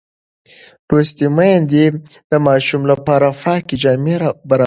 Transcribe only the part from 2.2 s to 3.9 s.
د ماشوم لپاره پاکې